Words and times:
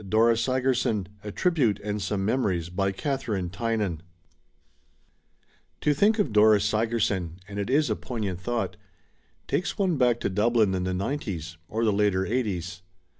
DORA 0.09 0.35
SIGERSON 0.35 1.09
A 1.23 1.31
TRIBUTE 1.31 1.79
AND 1.83 2.01
SOME 2.01 2.25
MEMORIES 2.25 2.69
By 2.71 2.91
Kathabine 2.91 3.51
Tynan 3.51 4.01
TO 5.79 5.93
think 5.93 6.17
of 6.17 6.33
Dora 6.33 6.59
Sigerson— 6.59 7.37
and 7.47 7.59
it 7.59 7.69
is 7.69 7.87
a 7.91 7.95
poignant 7.95 8.41
thought— 8.41 8.77
^takes 9.47 9.77
one 9.77 9.97
back 9.97 10.19
to 10.21 10.29
Dublin 10.31 10.73
in 10.73 10.85
the 10.85 10.93
'nineties, 10.95 11.57
or 11.67 11.85
the 11.85 11.93
later 11.93 12.25
'eighties. 12.25 12.81